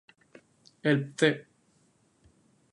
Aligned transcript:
El 0.81 1.13
Pte. 1.13 1.45